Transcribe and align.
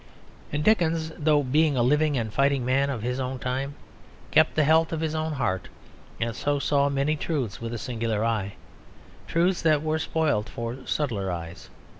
And 0.51 0.63
Dickens, 0.63 1.09
through 1.23 1.43
being 1.51 1.77
a 1.77 1.83
living 1.83 2.17
and 2.17 2.33
fighting 2.33 2.65
man 2.65 2.89
of 2.89 3.03
his 3.03 3.19
own 3.19 3.37
time, 3.37 3.75
kept 4.31 4.55
the 4.55 4.63
health 4.63 4.91
of 4.91 4.99
his 4.99 5.13
own 5.13 5.33
heart, 5.33 5.69
and 6.19 6.35
so 6.35 6.57
saw 6.57 6.89
many 6.89 7.15
truths 7.15 7.61
with 7.61 7.71
a 7.71 7.77
single 7.77 8.11
eye: 8.25 8.53
truths 9.27 9.61
that 9.61 9.83
were 9.83 9.99
spoilt 9.99 10.49
for 10.49 10.87
subtler 10.87 11.31
eyes. 11.31 11.69